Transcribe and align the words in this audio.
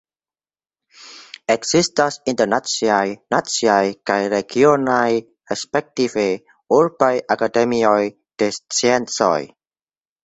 Ekzistas 1.55 2.17
internaciaj, 2.33 3.03
naciaj 3.35 3.85
kaj 4.11 4.17
regionaj 4.35 5.05
respektive 5.53 6.27
urbaj 6.79 7.13
Akademioj 7.37 8.01
de 8.45 8.49
Sciencoj. 8.61 9.41